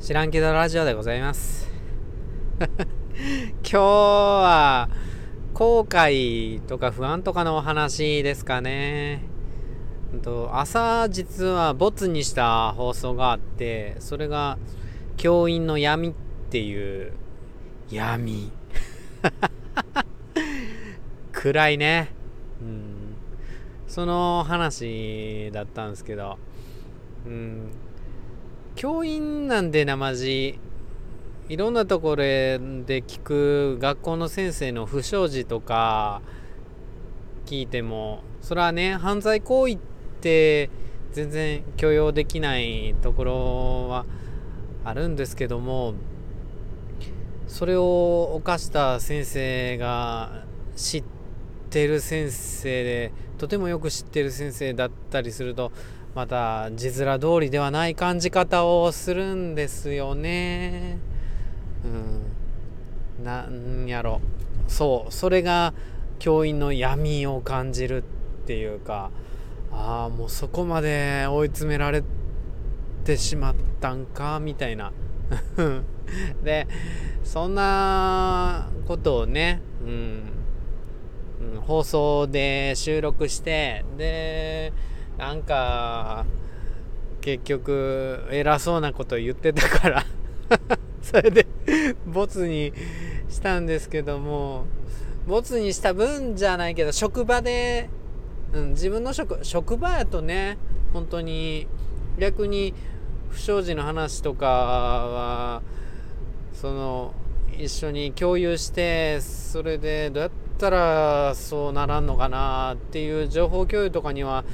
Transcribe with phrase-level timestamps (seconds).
[0.00, 1.68] 知らんけどラジオでございます。
[2.58, 2.64] 今
[3.62, 4.88] 日は
[5.52, 9.22] 後悔とか不安とかのお話ですかね。
[10.52, 14.58] 朝実はボツにした放送があってそれが
[15.18, 16.12] 教員の闇っ
[16.48, 17.12] ていう
[17.90, 18.50] 闇。
[21.30, 22.08] 暗いね。
[22.62, 23.16] うん。
[23.86, 26.38] その話だったんですけど。
[27.26, 27.89] うん。
[28.80, 30.58] 教員なんでなまじ
[31.50, 32.58] いろんなところで
[33.02, 36.22] 聞く学校の先生の不祥事とか
[37.44, 38.22] 聞いても。
[38.40, 39.78] それはね犯罪行為っ
[40.22, 40.70] て
[41.12, 44.06] 全然許容できないところは
[44.82, 45.92] あるんですけども
[47.48, 51.04] それを犯した先生が知っ
[51.68, 55.70] てる先生でとてもよく知ってる先生だったりすると
[56.14, 60.98] また字面通りではない感じ方をするんですよね。
[61.84, 63.24] うん。
[63.24, 64.20] なんやろ。
[64.66, 65.12] そう。
[65.12, 65.72] それが
[66.18, 68.02] 教員の闇を感じる
[68.42, 69.10] っていうか、
[69.72, 72.02] ああ、もうそこまで追い詰められ
[73.04, 74.92] てしまったんか、みたいな。
[76.42, 76.66] で、
[77.22, 80.22] そんなことをね、うん、
[81.54, 84.72] うん、放送で収録して、で、
[85.20, 86.24] なんか
[87.20, 90.06] 結局偉そうなこと言ってたから。
[91.02, 91.46] それで
[92.06, 92.72] ボツに
[93.28, 94.64] したんですけども
[95.26, 97.88] ボツにした分じゃないけど職場で、
[98.52, 100.58] うん、自分の職職場やとね
[100.92, 101.68] 本当に
[102.18, 102.74] 逆に
[103.28, 105.62] 不祥事の話とかは
[106.52, 107.14] その
[107.56, 114.44] 一緒に共有してそれでどうやったらそうならんのかなっていう情報共有とかには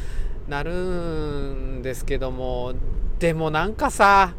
[0.49, 2.75] なるんですけども
[3.19, 4.35] でもなんかさ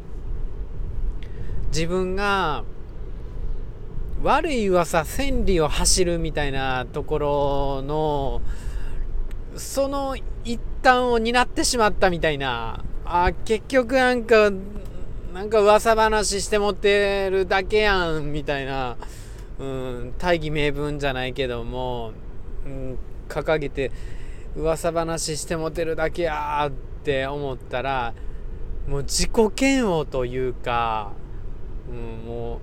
[1.67, 2.63] 自分が
[4.23, 8.41] 悪い噂千里を走るみたいなところの
[9.55, 14.51] その一端を担ってしまったみたいなあ結局なんか
[15.33, 18.97] なんか噂話して持ってるだけやんみたいな、
[19.59, 22.11] うん、大義名分じゃないけども、
[22.65, 22.97] うん、
[23.29, 23.91] 掲げて
[24.57, 26.71] 噂話してモテるだけやっ
[27.03, 28.15] て思ったら
[28.87, 31.11] もう自己嫌悪というか、
[31.87, 32.59] うん、もう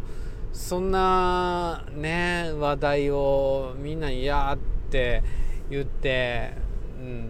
[0.53, 4.59] そんなね話題をみんな嫌っ
[4.91, 5.23] て
[5.71, 6.55] 言って、
[6.99, 7.29] うん、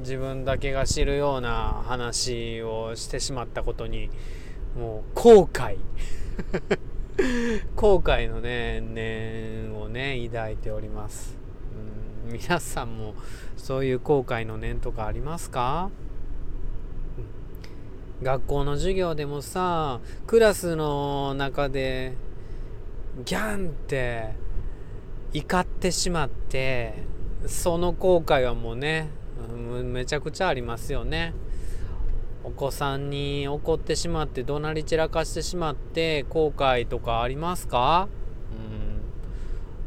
[0.00, 4.10] 自分だけが知るような話をしてしまったことに
[4.78, 5.76] もう後悔
[7.74, 11.47] 後悔のね念をね抱いております。
[12.30, 13.14] 皆さんも
[13.56, 15.90] そういう後悔の念とかありますか？
[18.22, 22.14] 学校の授業でもさクラスの中で
[23.24, 24.34] ギャンって
[25.32, 27.04] 怒ってしまって
[27.46, 29.08] その後悔はもうね
[29.84, 31.32] めちゃくちゃありますよね。
[32.44, 38.08] お子さんに怒ってしまって怒鳴り散らかしてしまって後悔とかありますか？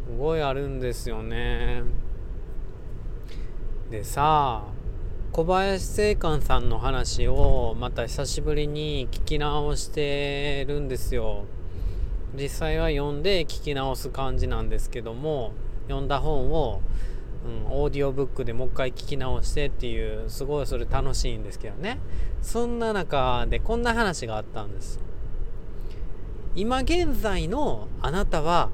[0.08, 0.16] うん。
[0.16, 1.84] すごいあるんですよね
[3.92, 4.64] でさ
[5.34, 11.44] 小林正観さんの話をまた久しぶりに聞き直してるんですよ。
[12.34, 15.52] 実際は読んで聞き直す感じなんですけども
[15.88, 16.82] 読んだ本を、
[17.46, 22.00] うん、オーディオブックでもう一回聞き直してっていうすごいそれ楽しいんですけどね。
[22.42, 25.02] そんな中でこんな話があったんです。
[26.56, 28.70] 今現在のあなたは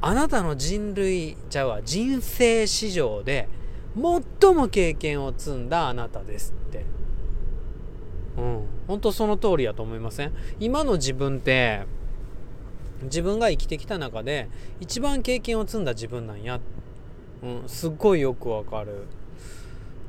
[0.00, 3.48] あなたの人類じゃあ人生史上で
[3.94, 6.84] 最も経験を積んだあなたですって。
[8.38, 8.64] うん。
[8.86, 10.32] 本当その通りやと思いません？
[10.60, 11.82] 今の自分って、
[13.02, 14.48] 自分が生きてきた中で
[14.80, 16.60] 一番経験を積んだ自分なんや。
[17.42, 17.62] うん。
[17.66, 19.06] すっごいよくわかる。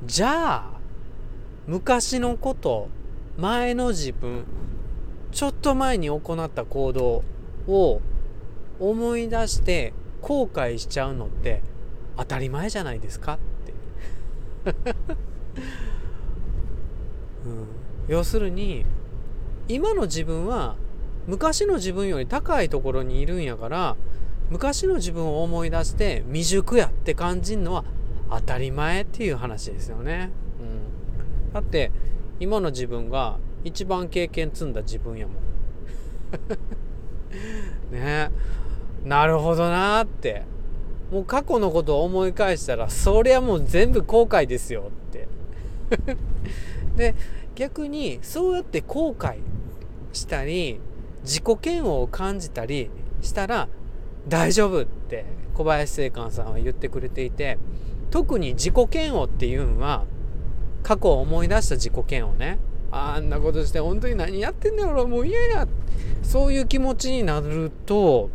[0.05, 0.72] じゃあ、
[1.67, 2.89] 昔のこと、
[3.38, 4.45] 前の自分、
[5.31, 7.23] ちょっと前に行った行動
[7.67, 8.02] を
[8.79, 11.63] 思い出して後悔しちゃうのって
[12.17, 13.40] 当たり前じゃないですか？
[17.45, 17.67] うん、
[18.07, 18.85] 要するに
[19.67, 20.75] 今の自分は
[21.27, 23.95] 昔の自分より高いところにいるんやから
[24.49, 27.85] 昔の自分を思い出して未熟やって感じるのは
[28.29, 30.31] 当たり前っていう話ですよね。
[30.59, 31.91] うん、だって
[32.39, 35.35] 今の自分が一番経験積んだ自分やもん。
[37.91, 38.31] ね
[39.03, 40.43] なるほどなって
[41.13, 45.27] もう過去のことを思い返したらそりゃもう全部後悔ですよって。
[46.97, 47.13] で
[47.53, 49.37] 逆にそうやって後悔
[50.11, 50.79] したり
[51.21, 52.89] 自己嫌悪を感じたり
[53.21, 53.69] したら
[54.27, 57.59] 大丈夫って小林正観さんは言ってくれていて
[58.09, 60.05] 特に自己嫌悪っていうのは
[60.81, 62.57] 過去を思い出した自己嫌悪ね。
[62.89, 65.67] あんなことして本当に何やってんだろうもう嫌や。
[66.23, 68.31] そういう気持ちになると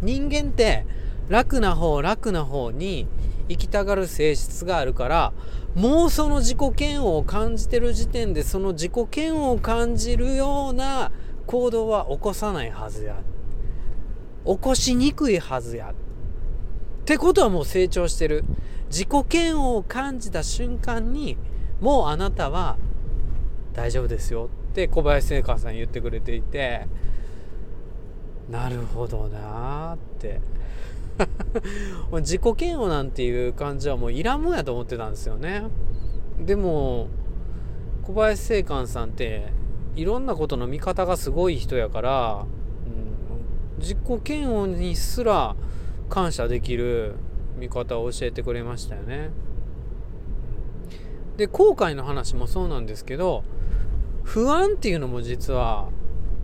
[0.00, 0.86] 人間って
[1.28, 3.06] 楽な方楽な方に
[3.48, 5.32] 行きたがる性質があるから
[5.74, 11.10] もうその自己嫌悪を感じてる時点でその自己嫌悪を感じるような
[11.46, 13.16] 行動は起こさないはずや。
[14.46, 15.90] 起こしにくいはずや。
[15.90, 15.94] っ
[17.04, 18.44] てことはもう成長してる。
[18.88, 21.36] 自己嫌悪を感じた瞬間に
[21.80, 22.78] もうあなたは
[23.72, 24.48] 大丈夫ですよ。
[24.70, 26.86] って小林聖華さん言ってくれていて。
[28.50, 30.40] なるほどなーって。
[32.20, 35.64] 自己嫌悪なんていう感じはもういらんもんやと思ってたんですよね。
[36.40, 37.08] でも
[38.02, 39.52] 小林正観さんって
[39.94, 42.46] いろんなことの見方がすごい人やから、
[43.76, 43.98] うん、自己
[44.28, 45.54] 嫌悪にすら
[46.08, 47.14] 感謝できる
[47.56, 49.30] 見方を教えてくれましたよね。
[51.36, 53.42] で後悔の話もそうなんですけど
[54.22, 55.88] 不安っていうのも実は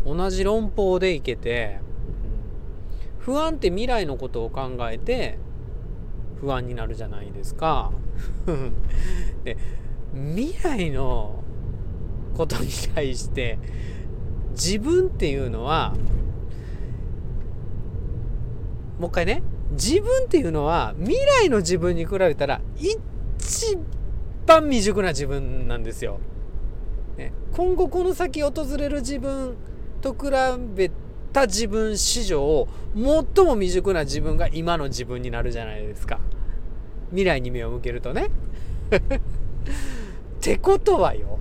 [0.04, 1.80] 同じ論法でいけて
[3.20, 5.38] 不安って未来のことを考えて
[6.40, 7.92] 不安になるじゃないですか
[9.44, 9.56] で
[10.14, 11.44] 未来の
[12.34, 13.58] ことに対して
[14.52, 15.94] 自分っていうのは
[18.98, 22.98] もう一回ね自分っていうのは未来の自分に比べたら一
[24.46, 26.18] 番未熟な自分なんですよ。
[27.16, 29.56] ね、今後この先訪れる自分
[30.00, 30.30] と比
[30.74, 30.90] べ
[31.32, 33.02] た自分史上最
[33.44, 36.18] も未熟な自分が今の自分になるじゃないですか。
[37.10, 38.30] 未来に目を向けるとね。
[38.90, 39.00] っ
[40.40, 41.38] てことはよ。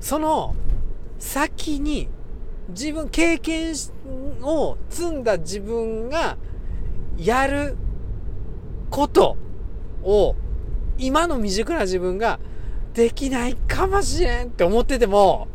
[0.00, 0.54] その
[1.18, 2.08] 先に
[2.70, 3.74] 自分経験
[4.42, 6.36] を積んだ自分が
[7.18, 7.76] やる
[8.88, 9.36] こと
[10.02, 10.34] を
[10.98, 12.38] 今の未熟な自分が
[12.94, 15.48] できないかもしれんって思ってても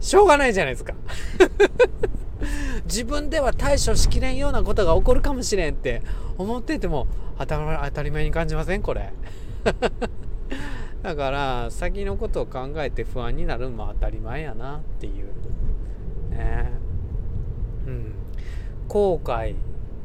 [0.00, 0.94] しょうがないじゃないですか。
[2.84, 6.02] 自分では対処しきれんようなことが起こるかもしれんって
[6.38, 7.06] 思ってても
[7.38, 8.82] 当たり前に感じません？
[8.82, 9.12] これ。
[11.02, 15.26] だから先のことを考えて不安になるのも当たり前やなっていう。
[16.30, 16.70] ね。
[17.86, 18.12] うん。
[18.88, 19.54] 後悔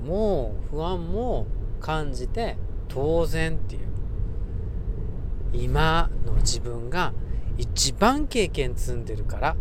[0.03, 1.45] も不安も
[1.79, 2.57] 感じて
[2.87, 3.81] 当然っていう。
[5.53, 7.13] 今の自分が
[7.57, 9.55] 一番経験積んでるから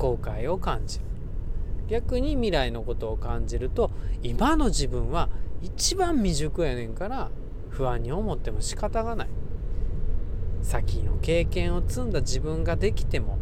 [0.00, 1.04] 後悔を感じる
[1.88, 3.90] 逆に未来のことを感じると
[4.22, 5.28] 今の自分は
[5.60, 7.30] 一番未熟やねんから
[7.68, 9.28] 不安に思っても仕方がない
[10.62, 13.38] 先の経験を積んだ自分ができても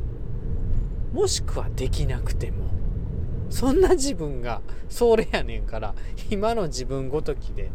[1.13, 2.69] もしくはできなくても
[3.51, 5.95] そんな自分がそれやねんから
[6.29, 7.71] 今の自分ごときで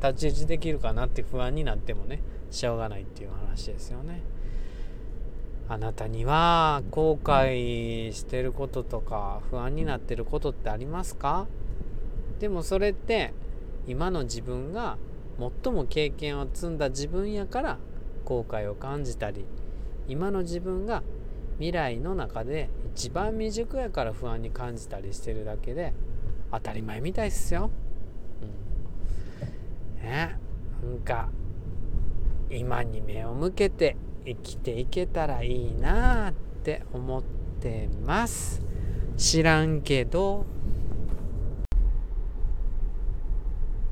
[0.00, 2.20] 太刀打ちできるかなって不安になってもね
[2.50, 4.31] しょうがないっていう話ですよね。
[5.68, 11.46] あなたには後悔してることとか不安になってることってありますか？
[12.40, 13.32] でもそれって
[13.86, 14.98] 今の自分が
[15.64, 17.78] 最も経験を積んだ自分やから
[18.24, 19.44] 後悔を感じたり
[20.08, 21.02] 今の自分が
[21.56, 25.94] 未来の中で一番未熟やから不安に感じたりしてるだけで
[26.50, 27.70] 当たり前みたいっすよ。
[28.42, 30.38] うん、ね。
[30.82, 31.30] なんか
[32.50, 37.22] 今に目を向けて生きていけたらいいなって思っ
[37.60, 38.62] てます。
[39.16, 40.46] 知らんけど